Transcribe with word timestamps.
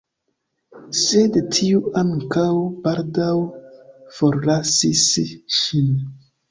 Sed 0.99 1.37
tiu 1.57 1.81
ankaŭ 2.03 2.47
baldaŭ 2.89 3.31
forlasis 4.19 5.09
ŝin. 5.63 5.97